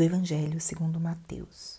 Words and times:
do 0.00 0.04
Evangelho 0.04 0.58
segundo 0.62 0.98
Mateus. 0.98 1.78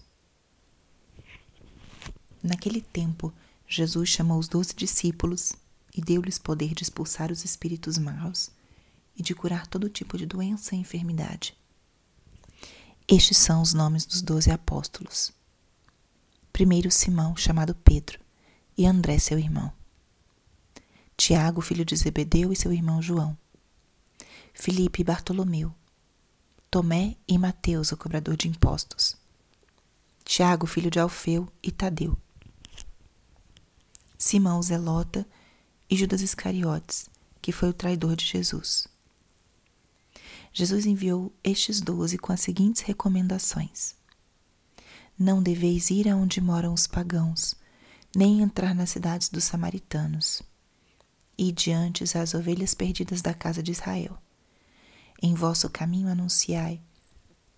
Naquele 2.44 2.79
tempo, 2.79 3.33
Jesus 3.67 4.09
chamou 4.09 4.38
os 4.38 4.47
doze 4.47 4.75
discípulos 4.75 5.54
e 5.92 6.00
deu-lhes 6.00 6.38
poder 6.38 6.75
de 6.75 6.84
expulsar 6.84 7.31
os 7.31 7.43
espíritos 7.43 7.97
maus 7.97 8.52
e 9.18 9.23
de 9.23 9.34
curar 9.34 9.65
todo 9.65 9.89
tipo 9.89 10.20
de 10.20 10.27
doença 10.27 10.75
e 10.75 10.77
enfermidade. 10.77 11.57
Estes 13.07 13.38
são 13.38 13.59
os 13.59 13.73
nomes 13.73 14.05
dos 14.05 14.21
doze 14.21 14.51
apóstolos. 14.51 15.33
Primeiro 16.53 16.91
Simão, 16.91 17.35
chamado 17.35 17.73
Pedro, 17.73 18.19
e 18.77 18.85
André, 18.85 19.17
seu 19.17 19.39
irmão. 19.39 19.73
Tiago, 21.17 21.59
filho 21.59 21.83
de 21.83 21.95
Zebedeu, 21.95 22.53
e 22.53 22.55
seu 22.55 22.71
irmão 22.71 23.01
João. 23.01 23.35
Filipe 24.53 25.01
e 25.01 25.05
Bartolomeu. 25.05 25.73
Tomé 26.71 27.17
e 27.27 27.38
Mateus, 27.38 27.91
o 27.91 27.97
cobrador 27.97 28.37
de 28.37 28.47
impostos. 28.47 29.18
Tiago, 30.23 30.65
filho 30.65 30.89
de 30.89 31.01
Alfeu, 31.01 31.51
e 31.61 31.69
Tadeu. 31.69 32.18
Simão 34.18 34.62
Zelota 34.62 35.27
e 35.90 35.98
Judas 35.98 36.22
Iscariotes, 36.22 37.10
que 37.41 37.52
foi 37.52 37.68
o 37.68 37.73
traidor 37.73 38.16
de 38.16 38.23
Jesus. 38.23 38.88
Jesus 40.54 40.86
enviou 40.86 41.34
estes 41.44 41.82
doze 41.82 42.18
com 42.18 42.32
as 42.32 42.40
seguintes 42.40 42.84
recomendações: 42.84 43.94
Não 45.20 45.44
deveis 45.44 45.90
ir 45.90 46.08
aonde 46.08 46.40
moram 46.40 46.74
os 46.74 46.88
pagãos, 46.88 47.54
nem 48.16 48.40
entrar 48.40 48.74
nas 48.74 48.91
cidades 48.91 49.27
dos 49.27 49.44
samaritanos. 49.44 50.41
E 51.38 51.52
diante 51.52 52.05
as 52.18 52.34
ovelhas 52.34 52.74
perdidas 52.74 53.22
da 53.22 53.34
casa 53.34 53.62
de 53.62 53.72
Israel. 53.74 54.18
Em 55.22 55.36
vosso 55.36 55.70
caminho 55.70 56.08
anunciai: 56.08 56.82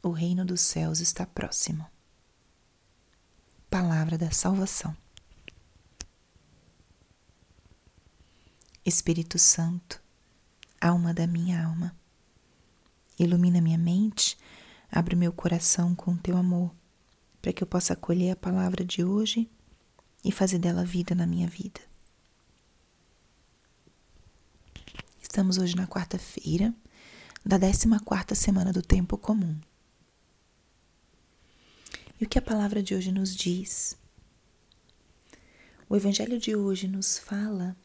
o 0.01 0.09
reino 0.09 0.43
dos 0.43 0.59
céus 0.59 0.99
está 0.99 1.25
próximo. 1.25 1.87
Palavra 3.69 4.17
da 4.17 4.31
salvação. 4.31 4.95
Espírito 8.85 9.39
Santo, 9.39 10.03
alma 10.81 11.13
da 11.13 11.25
minha 11.25 11.65
alma, 11.65 11.95
ilumina 13.17 13.61
minha 13.61 13.77
mente, 13.77 14.37
abre 14.91 15.15
meu 15.15 15.31
coração 15.31 15.95
com 15.95 16.17
teu 16.17 16.35
amor, 16.35 16.69
para 17.41 17.53
que 17.53 17.63
eu 17.63 17.67
possa 17.67 17.93
acolher 17.93 18.31
a 18.31 18.35
palavra 18.35 18.83
de 18.83 19.05
hoje 19.05 19.49
e 20.21 20.33
fazer 20.33 20.59
dela 20.59 20.83
vida 20.83 21.15
na 21.15 21.25
minha 21.25 21.47
vida. 21.47 21.79
Estamos 25.21 25.57
hoje 25.57 25.77
na 25.77 25.87
quarta-feira 25.87 26.73
da 27.45 27.59
14 27.59 28.35
semana 28.35 28.71
do 28.71 28.81
tempo 28.81 29.17
comum. 29.17 29.59
E 32.19 32.25
o 32.25 32.29
que 32.29 32.39
a 32.39 32.41
palavra 32.41 32.81
de 32.81 32.95
hoje 32.95 33.11
nos 33.11 33.35
diz? 33.35 33.97
O 35.89 35.95
evangelho 35.95 36.39
de 36.39 36.55
hoje 36.55 36.87
nos 36.87 37.17
fala 37.17 37.75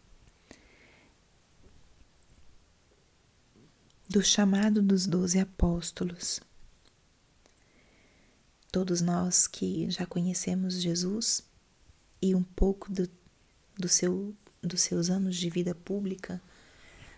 do 4.09 4.23
chamado 4.23 4.81
dos 4.81 5.07
doze 5.07 5.41
apóstolos. 5.41 6.41
Todos 8.71 9.01
nós 9.01 9.47
que 9.47 9.91
já 9.91 10.07
conhecemos 10.07 10.81
Jesus 10.81 11.43
e 12.23 12.35
um 12.35 12.43
pouco 12.43 12.93
do, 12.93 13.09
do 13.77 13.89
seu, 13.89 14.35
dos 14.63 14.83
seus 14.83 15.11
anos 15.11 15.37
de 15.37 15.51
vida 15.51 15.75
pública, 15.75 16.41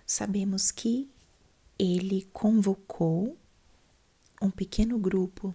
sabemos 0.07 0.71
que 0.71 1.09
ele 1.83 2.29
convocou 2.31 3.39
um 4.43 4.51
pequeno 4.51 4.99
grupo 4.99 5.55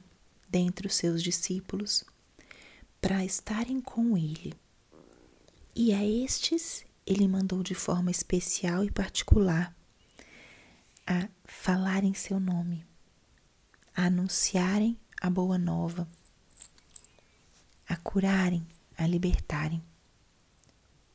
dentre 0.50 0.88
os 0.88 0.96
seus 0.96 1.22
discípulos 1.22 2.04
para 3.00 3.24
estarem 3.24 3.80
com 3.80 4.18
ele. 4.18 4.56
E 5.76 5.94
a 5.94 6.04
estes 6.04 6.84
ele 7.06 7.28
mandou 7.28 7.62
de 7.62 7.76
forma 7.76 8.10
especial 8.10 8.84
e 8.84 8.90
particular 8.90 9.72
a 11.06 11.30
falarem 11.44 12.16
seu 12.16 12.40
nome, 12.40 12.84
a 13.96 14.06
anunciarem 14.06 14.98
a 15.22 15.30
boa 15.30 15.60
nova, 15.60 16.08
a 17.88 17.96
curarem, 17.98 18.66
a 18.98 19.06
libertarem, 19.06 19.84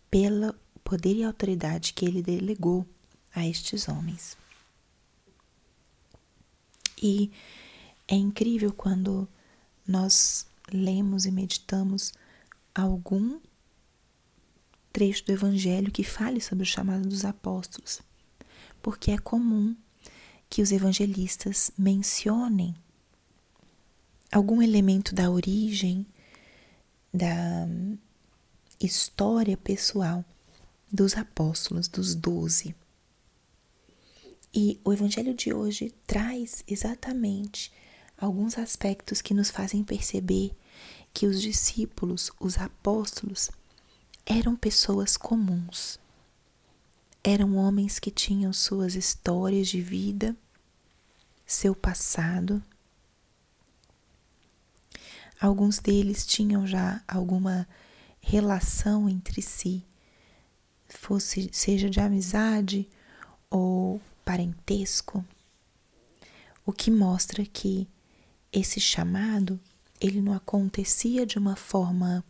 pelo 0.08 0.54
poder 0.84 1.16
e 1.16 1.24
autoridade 1.24 1.94
que 1.94 2.04
ele 2.04 2.22
delegou 2.22 2.86
a 3.34 3.44
estes 3.44 3.88
homens. 3.88 4.38
E 7.00 7.30
é 8.06 8.14
incrível 8.14 8.72
quando 8.72 9.28
nós 9.86 10.46
lemos 10.72 11.24
e 11.24 11.30
meditamos 11.30 12.12
algum 12.74 13.40
trecho 14.92 15.24
do 15.24 15.32
Evangelho 15.32 15.90
que 15.90 16.04
fale 16.04 16.40
sobre 16.40 16.64
o 16.64 16.66
chamado 16.66 17.08
dos 17.08 17.24
apóstolos, 17.24 18.00
porque 18.82 19.10
é 19.10 19.18
comum 19.18 19.74
que 20.48 20.62
os 20.62 20.72
evangelistas 20.72 21.70
mencionem 21.78 22.74
algum 24.32 24.60
elemento 24.60 25.14
da 25.14 25.30
origem, 25.30 26.04
da 27.14 27.68
história 28.80 29.56
pessoal 29.56 30.24
dos 30.90 31.16
apóstolos, 31.16 31.86
dos 31.86 32.14
doze. 32.16 32.74
E 34.52 34.80
o 34.84 34.92
Evangelho 34.92 35.32
de 35.32 35.54
hoje 35.54 35.94
traz 36.06 36.64
exatamente 36.66 37.72
alguns 38.18 38.58
aspectos 38.58 39.22
que 39.22 39.32
nos 39.32 39.48
fazem 39.48 39.84
perceber 39.84 40.52
que 41.14 41.26
os 41.26 41.40
discípulos, 41.40 42.30
os 42.40 42.58
apóstolos, 42.58 43.50
eram 44.26 44.56
pessoas 44.56 45.16
comuns. 45.16 45.98
Eram 47.22 47.56
homens 47.56 47.98
que 47.98 48.10
tinham 48.10 48.52
suas 48.52 48.94
histórias 48.94 49.68
de 49.68 49.80
vida, 49.80 50.34
seu 51.46 51.74
passado. 51.74 52.62
Alguns 55.40 55.78
deles 55.78 56.26
tinham 56.26 56.66
já 56.66 57.02
alguma 57.06 57.68
relação 58.20 59.08
entre 59.08 59.40
si, 59.40 59.84
fosse 60.88 61.48
seja 61.52 61.88
de 61.88 62.00
amizade 62.00 62.88
ou 63.48 64.00
parentesco, 64.30 65.24
o 66.64 66.72
que 66.72 66.88
mostra 66.88 67.44
que 67.44 67.88
esse 68.52 68.78
chamado 68.78 69.58
ele 70.00 70.20
não 70.20 70.32
acontecia 70.32 71.26
de 71.26 71.36
uma 71.36 71.56
forma 71.56 72.24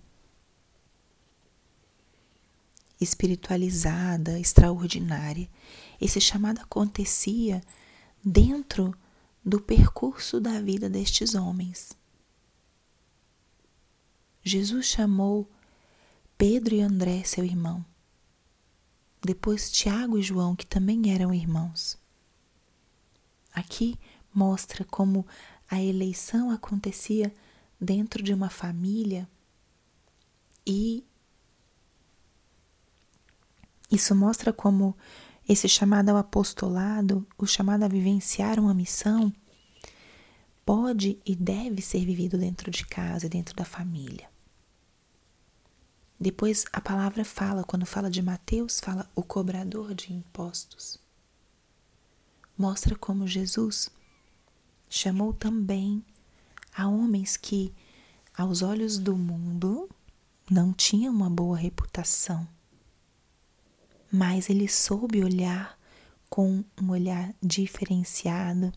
espiritualizada, 2.98 4.38
extraordinária. 4.40 5.46
Esse 6.00 6.22
chamado 6.22 6.62
acontecia 6.62 7.62
dentro 8.24 8.96
do 9.44 9.60
percurso 9.60 10.40
da 10.40 10.58
vida 10.58 10.88
destes 10.88 11.34
homens. 11.34 11.92
Jesus 14.42 14.86
chamou 14.86 15.46
Pedro 16.38 16.74
e 16.74 16.80
André, 16.80 17.24
seu 17.24 17.44
irmão, 17.44 17.84
depois 19.22 19.70
Tiago 19.70 20.18
e 20.18 20.22
João, 20.22 20.56
que 20.56 20.66
também 20.66 21.12
eram 21.12 21.34
irmãos. 21.34 21.98
Aqui 23.52 23.98
mostra 24.32 24.84
como 24.84 25.26
a 25.68 25.80
eleição 25.80 26.50
acontecia 26.50 27.34
dentro 27.80 28.22
de 28.22 28.32
uma 28.32 28.48
família 28.48 29.28
e 30.66 31.04
isso 33.90 34.14
mostra 34.14 34.52
como 34.52 34.96
esse 35.48 35.68
chamado 35.68 36.10
ao 36.10 36.16
apostolado, 36.16 37.26
o 37.36 37.44
chamado 37.44 37.82
a 37.82 37.88
vivenciar 37.88 38.60
uma 38.60 38.72
missão, 38.72 39.32
pode 40.64 41.18
e 41.26 41.34
deve 41.34 41.82
ser 41.82 42.04
vivido 42.04 42.38
dentro 42.38 42.70
de 42.70 42.86
casa, 42.86 43.28
dentro 43.28 43.56
da 43.56 43.64
família. 43.64 44.28
Depois 46.20 46.66
a 46.70 46.82
palavra 46.82 47.24
fala, 47.24 47.64
quando 47.64 47.86
fala 47.86 48.10
de 48.10 48.20
Mateus, 48.20 48.78
fala 48.78 49.10
o 49.14 49.22
cobrador 49.22 49.94
de 49.94 50.12
impostos. 50.12 50.98
Mostra 52.58 52.94
como 52.94 53.26
Jesus 53.26 53.90
chamou 54.86 55.32
também 55.32 56.04
a 56.76 56.86
homens 56.86 57.38
que, 57.38 57.72
aos 58.36 58.60
olhos 58.60 58.98
do 58.98 59.16
mundo, 59.16 59.88
não 60.50 60.74
tinham 60.74 61.10
uma 61.14 61.30
boa 61.30 61.56
reputação. 61.56 62.46
Mas 64.12 64.50
ele 64.50 64.68
soube 64.68 65.24
olhar 65.24 65.78
com 66.28 66.62
um 66.78 66.90
olhar 66.90 67.34
diferenciado, 67.42 68.70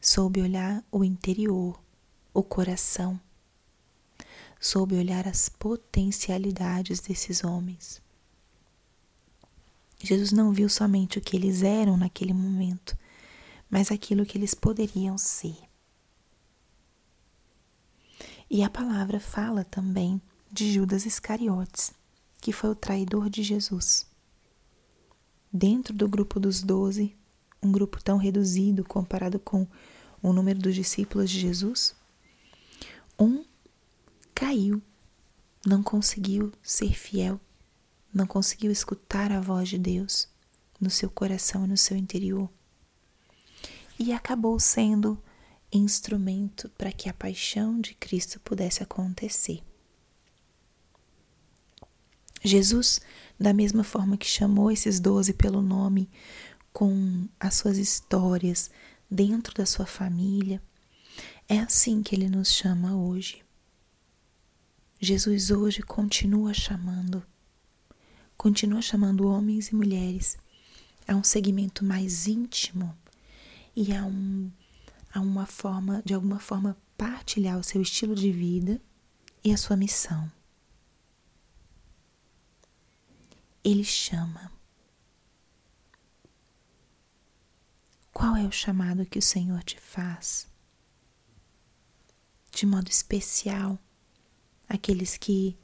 soube 0.00 0.40
olhar 0.40 0.84
o 0.92 1.02
interior, 1.02 1.82
o 2.32 2.44
coração 2.44 3.20
soube 4.60 4.96
olhar 4.96 5.26
as 5.26 5.48
potencialidades 5.48 7.00
desses 7.00 7.44
homens. 7.44 8.02
Jesus 10.00 10.32
não 10.32 10.52
viu 10.52 10.68
somente 10.68 11.18
o 11.18 11.20
que 11.20 11.36
eles 11.36 11.62
eram 11.62 11.96
naquele 11.96 12.32
momento, 12.32 12.96
mas 13.68 13.90
aquilo 13.90 14.24
que 14.24 14.38
eles 14.38 14.54
poderiam 14.54 15.18
ser. 15.18 15.56
E 18.50 18.62
a 18.62 18.70
palavra 18.70 19.20
fala 19.20 19.64
também 19.64 20.20
de 20.50 20.72
Judas 20.72 21.04
Iscariotes, 21.04 21.92
que 22.40 22.52
foi 22.52 22.70
o 22.70 22.74
traidor 22.74 23.28
de 23.28 23.42
Jesus. 23.42 24.06
Dentro 25.52 25.92
do 25.94 26.08
grupo 26.08 26.38
dos 26.40 26.62
doze, 26.62 27.14
um 27.62 27.70
grupo 27.70 28.02
tão 28.02 28.16
reduzido 28.16 28.84
comparado 28.84 29.38
com 29.38 29.66
o 30.22 30.32
número 30.32 30.58
dos 30.58 30.74
discípulos 30.74 31.30
de 31.30 31.40
Jesus, 31.40 31.94
um 33.18 33.44
caiu, 34.38 34.80
não 35.66 35.82
conseguiu 35.82 36.52
ser 36.62 36.94
fiel, 36.94 37.40
não 38.14 38.24
conseguiu 38.24 38.70
escutar 38.70 39.32
a 39.32 39.40
voz 39.40 39.68
de 39.68 39.76
Deus 39.76 40.28
no 40.80 40.88
seu 40.88 41.10
coração 41.10 41.64
e 41.64 41.66
no 41.66 41.76
seu 41.76 41.96
interior. 41.96 42.48
E 43.98 44.12
acabou 44.12 44.60
sendo 44.60 45.20
instrumento 45.72 46.68
para 46.78 46.92
que 46.92 47.08
a 47.08 47.12
paixão 47.12 47.80
de 47.80 47.94
Cristo 47.94 48.38
pudesse 48.38 48.80
acontecer. 48.80 49.60
Jesus, 52.40 53.00
da 53.40 53.52
mesma 53.52 53.82
forma 53.82 54.16
que 54.16 54.26
chamou 54.28 54.70
esses 54.70 55.00
doze 55.00 55.32
pelo 55.32 55.60
nome, 55.60 56.08
com 56.72 57.28
as 57.40 57.56
suas 57.56 57.76
histórias 57.76 58.70
dentro 59.10 59.52
da 59.52 59.66
sua 59.66 59.84
família, 59.84 60.62
é 61.48 61.58
assim 61.58 62.04
que 62.04 62.14
ele 62.14 62.28
nos 62.28 62.52
chama 62.52 62.96
hoje. 62.96 63.47
Jesus 65.00 65.52
hoje 65.52 65.80
continua 65.80 66.52
chamando, 66.52 67.24
continua 68.36 68.82
chamando 68.82 69.28
homens 69.28 69.68
e 69.68 69.74
mulheres 69.76 70.36
a 71.06 71.14
um 71.14 71.22
segmento 71.22 71.84
mais 71.84 72.26
íntimo 72.26 72.96
e 73.76 73.94
a, 73.94 74.04
um, 74.04 74.50
a 75.14 75.20
uma 75.20 75.46
forma, 75.46 76.02
de 76.04 76.14
alguma 76.14 76.40
forma, 76.40 76.76
partilhar 76.96 77.56
o 77.56 77.62
seu 77.62 77.80
estilo 77.80 78.12
de 78.12 78.32
vida 78.32 78.80
e 79.44 79.52
a 79.52 79.56
sua 79.56 79.76
missão. 79.76 80.30
Ele 83.62 83.84
chama. 83.84 84.50
Qual 88.12 88.34
é 88.34 88.44
o 88.44 88.50
chamado 88.50 89.06
que 89.06 89.20
o 89.20 89.22
Senhor 89.22 89.62
te 89.62 89.78
faz? 89.78 90.48
De 92.50 92.66
modo 92.66 92.90
especial, 92.90 93.78
aqueles 94.68 95.16
que 95.16 95.56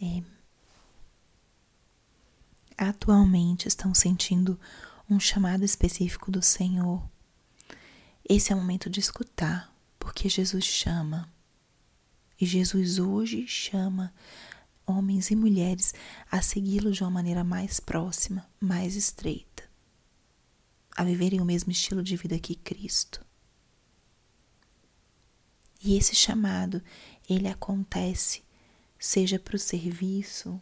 é, 0.00 0.22
atualmente 2.76 3.66
estão 3.66 3.94
sentindo 3.94 4.58
um 5.08 5.18
chamado 5.18 5.64
específico 5.64 6.30
do 6.30 6.42
Senhor. 6.42 7.02
Esse 8.28 8.52
é 8.52 8.56
o 8.56 8.58
momento 8.58 8.90
de 8.90 9.00
escutar, 9.00 9.72
porque 9.98 10.28
Jesus 10.28 10.64
chama. 10.64 11.32
E 12.40 12.44
Jesus 12.44 12.98
hoje 12.98 13.46
chama 13.46 14.12
homens 14.86 15.30
e 15.30 15.36
mulheres 15.36 15.94
a 16.30 16.40
segui-lo 16.42 16.92
de 16.92 17.02
uma 17.02 17.10
maneira 17.10 17.42
mais 17.42 17.80
próxima, 17.80 18.46
mais 18.60 18.94
estreita, 18.94 19.64
a 20.94 21.02
viverem 21.02 21.40
o 21.40 21.44
mesmo 21.44 21.72
estilo 21.72 22.02
de 22.02 22.16
vida 22.16 22.38
que 22.38 22.54
Cristo. 22.54 23.25
E 25.86 25.96
esse 25.96 26.16
chamado, 26.16 26.82
ele 27.30 27.46
acontece 27.46 28.42
seja 28.98 29.38
para 29.38 29.54
o 29.54 29.58
serviço, 29.58 30.60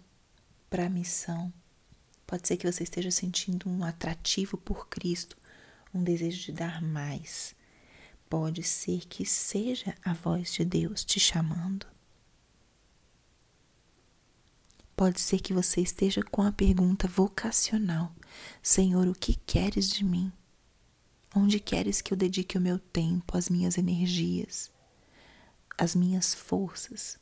para 0.69 0.85
a 0.85 0.91
missão. 0.91 1.51
Pode 2.27 2.47
ser 2.47 2.59
que 2.59 2.71
você 2.71 2.83
esteja 2.85 3.11
sentindo 3.11 3.67
um 3.67 3.83
atrativo 3.83 4.59
por 4.59 4.87
Cristo, 4.87 5.35
um 5.95 6.05
desejo 6.05 6.45
de 6.45 6.53
dar 6.53 6.83
mais. 6.83 7.57
Pode 8.29 8.63
ser 8.63 9.07
que 9.07 9.25
seja 9.25 9.95
a 10.05 10.13
voz 10.13 10.53
de 10.53 10.63
Deus 10.63 11.03
te 11.03 11.19
chamando. 11.19 11.87
Pode 14.95 15.23
ser 15.23 15.41
que 15.41 15.55
você 15.55 15.81
esteja 15.81 16.23
com 16.23 16.43
a 16.43 16.53
pergunta 16.53 17.09
vocacional: 17.09 18.15
Senhor, 18.63 19.09
o 19.09 19.15
que 19.15 19.37
queres 19.47 19.89
de 19.89 20.05
mim? 20.05 20.31
Onde 21.35 21.59
queres 21.59 22.03
que 22.03 22.13
eu 22.13 22.17
dedique 22.19 22.59
o 22.59 22.61
meu 22.61 22.79
tempo, 22.79 23.39
as 23.39 23.49
minhas 23.49 23.79
energias, 23.79 24.71
as 25.77 25.95
minhas 25.95 26.35
forças? 26.35 27.19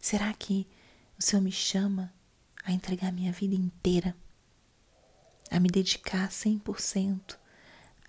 Será 0.00 0.32
que 0.32 0.66
o 1.18 1.22
Senhor 1.22 1.42
me 1.42 1.52
chama 1.52 2.12
a 2.64 2.72
entregar 2.72 3.12
minha 3.12 3.32
vida 3.32 3.54
inteira, 3.54 4.16
a 5.50 5.60
me 5.60 5.68
dedicar 5.68 6.28
100% 6.28 7.36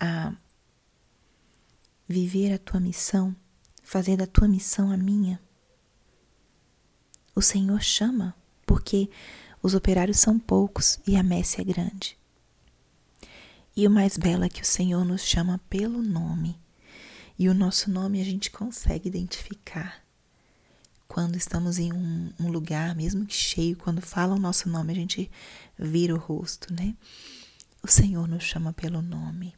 a 0.00 0.34
viver 2.08 2.52
a 2.52 2.58
tua 2.58 2.80
missão, 2.80 3.36
fazer 3.82 4.16
da 4.16 4.26
tua 4.26 4.48
missão 4.48 4.90
a 4.90 4.96
minha? 4.96 5.40
O 7.34 7.42
Senhor 7.42 7.80
chama, 7.82 8.34
porque 8.66 9.10
os 9.62 9.74
operários 9.74 10.18
são 10.18 10.38
poucos 10.38 10.98
e 11.06 11.16
a 11.16 11.22
messe 11.22 11.60
é 11.60 11.64
grande. 11.64 12.18
E 13.74 13.86
o 13.86 13.90
mais 13.90 14.16
belo 14.16 14.44
é 14.44 14.48
que 14.48 14.60
o 14.60 14.66
Senhor 14.66 15.04
nos 15.04 15.22
chama 15.22 15.58
pelo 15.70 16.02
nome. 16.02 16.61
E 17.42 17.48
o 17.48 17.54
nosso 17.54 17.90
nome 17.90 18.20
a 18.20 18.24
gente 18.24 18.52
consegue 18.52 19.08
identificar. 19.08 20.00
Quando 21.08 21.34
estamos 21.34 21.76
em 21.76 21.92
um, 21.92 22.32
um 22.38 22.48
lugar, 22.48 22.94
mesmo 22.94 23.26
que 23.26 23.34
cheio, 23.34 23.76
quando 23.76 24.00
fala 24.00 24.36
o 24.36 24.38
nosso 24.38 24.68
nome, 24.68 24.92
a 24.92 24.94
gente 24.94 25.28
vira 25.76 26.14
o 26.14 26.18
rosto, 26.18 26.72
né? 26.72 26.96
O 27.82 27.88
Senhor 27.88 28.28
nos 28.28 28.44
chama 28.44 28.72
pelo 28.72 29.02
nome, 29.02 29.56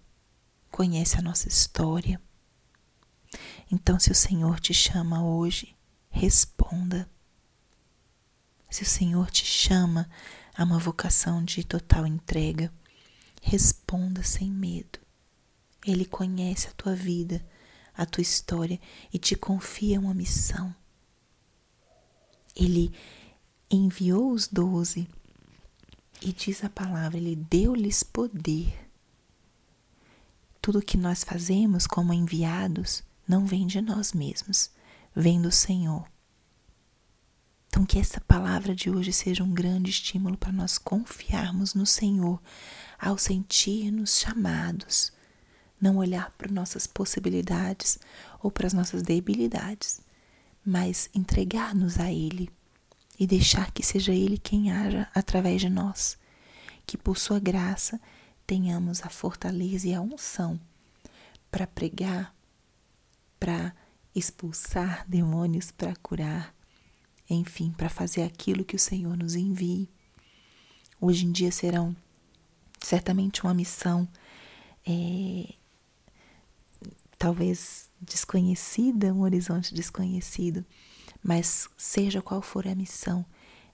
conhece 0.70 1.18
a 1.18 1.20
nossa 1.20 1.46
história. 1.46 2.18
Então, 3.70 4.00
se 4.00 4.10
o 4.10 4.14
Senhor 4.14 4.58
te 4.60 4.72
chama 4.72 5.22
hoje, 5.22 5.76
responda. 6.08 7.06
Se 8.70 8.82
o 8.82 8.86
Senhor 8.86 9.30
te 9.30 9.44
chama 9.44 10.08
a 10.56 10.64
uma 10.64 10.78
vocação 10.78 11.44
de 11.44 11.62
total 11.62 12.06
entrega, 12.06 12.72
responda 13.42 14.22
sem 14.22 14.50
medo. 14.50 14.98
Ele 15.86 16.06
conhece 16.06 16.68
a 16.68 16.72
tua 16.72 16.94
vida, 16.94 17.44
a 17.96 18.04
tua 18.04 18.22
história 18.22 18.80
e 19.12 19.18
te 19.18 19.36
confia 19.36 20.00
uma 20.00 20.14
missão. 20.14 20.74
Ele 22.54 22.92
enviou 23.70 24.32
os 24.32 24.46
doze 24.48 25.08
e 26.22 26.32
diz 26.32 26.64
a 26.64 26.70
palavra, 26.70 27.18
ele 27.18 27.36
deu-lhes 27.36 28.02
poder. 28.02 28.88
Tudo 30.60 30.80
que 30.80 30.96
nós 30.96 31.22
fazemos 31.22 31.86
como 31.86 32.12
enviados 32.12 33.02
não 33.28 33.44
vem 33.44 33.66
de 33.66 33.80
nós 33.80 34.12
mesmos, 34.12 34.70
vem 35.14 35.40
do 35.40 35.50
Senhor. 35.50 36.06
Então, 37.66 37.84
que 37.84 37.98
essa 37.98 38.20
palavra 38.20 38.74
de 38.74 38.88
hoje 38.88 39.12
seja 39.12 39.42
um 39.42 39.52
grande 39.52 39.90
estímulo 39.90 40.38
para 40.38 40.52
nós 40.52 40.78
confiarmos 40.78 41.74
no 41.74 41.84
Senhor 41.84 42.40
ao 42.98 43.18
sentir-nos 43.18 44.18
chamados, 44.18 45.12
não 45.80 45.96
olhar 45.96 46.30
para 46.38 46.50
nossas 46.50 46.86
possibilidades 46.86 47.98
ou 48.42 48.50
para 48.50 48.66
as 48.66 48.72
nossas 48.72 49.02
debilidades, 49.02 50.00
mas 50.64 51.10
entregar-nos 51.14 51.98
a 51.98 52.10
Ele 52.10 52.50
e 53.18 53.26
deixar 53.26 53.70
que 53.72 53.82
seja 53.84 54.12
Ele 54.12 54.38
quem 54.38 54.72
haja 54.72 55.08
através 55.14 55.60
de 55.60 55.68
nós, 55.68 56.16
que 56.86 56.96
por 56.96 57.18
Sua 57.18 57.38
graça 57.38 58.00
tenhamos 58.46 59.04
a 59.04 59.08
fortaleza 59.08 59.88
e 59.88 59.94
a 59.94 60.00
unção 60.00 60.60
para 61.50 61.66
pregar, 61.66 62.34
para 63.38 63.74
expulsar 64.14 65.04
demônios, 65.08 65.70
para 65.70 65.94
curar 65.96 66.54
enfim, 67.28 67.70
para 67.70 67.88
fazer 67.88 68.22
aquilo 68.22 68.64
que 68.64 68.76
o 68.76 68.78
Senhor 68.78 69.16
nos 69.16 69.34
envie. 69.34 69.88
Hoje 71.00 71.26
em 71.26 71.32
dia 71.32 71.50
serão 71.50 71.96
certamente 72.80 73.42
uma 73.42 73.54
missão 73.54 74.08
é, 74.86 75.23
talvez 77.24 77.88
desconhecida, 77.98 79.14
um 79.14 79.22
horizonte 79.22 79.72
desconhecido, 79.72 80.62
mas 81.22 81.70
seja 81.74 82.20
qual 82.20 82.42
for 82.42 82.68
a 82.68 82.74
missão, 82.74 83.24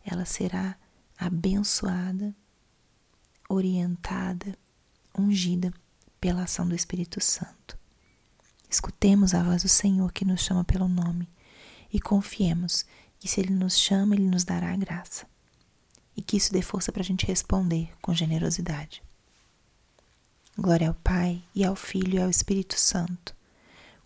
ela 0.04 0.24
será 0.24 0.76
abençoada, 1.18 2.32
orientada, 3.48 4.56
ungida 5.18 5.74
pela 6.20 6.44
ação 6.44 6.68
do 6.68 6.76
Espírito 6.76 7.20
Santo. 7.20 7.76
Escutemos 8.70 9.34
a 9.34 9.42
voz 9.42 9.64
do 9.64 9.68
Senhor 9.68 10.12
que 10.12 10.24
nos 10.24 10.42
chama 10.42 10.62
pelo 10.62 10.86
nome 10.86 11.28
e 11.92 12.00
confiemos 12.00 12.84
que 13.18 13.26
se 13.26 13.40
Ele 13.40 13.52
nos 13.52 13.76
chama, 13.76 14.14
Ele 14.14 14.28
nos 14.28 14.44
dará 14.44 14.72
a 14.72 14.76
graça. 14.76 15.26
E 16.16 16.22
que 16.22 16.36
isso 16.36 16.52
dê 16.52 16.62
força 16.62 16.92
para 16.92 17.02
a 17.02 17.04
gente 17.04 17.26
responder 17.26 17.90
com 18.00 18.14
generosidade. 18.14 19.02
Glória 20.56 20.86
ao 20.86 20.94
Pai, 20.94 21.42
e 21.52 21.64
ao 21.64 21.74
Filho 21.74 22.14
e 22.14 22.22
ao 22.22 22.30
Espírito 22.30 22.78
Santo, 22.78 23.39